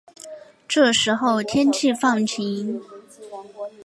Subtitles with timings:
[0.67, 2.81] 这时候天气放晴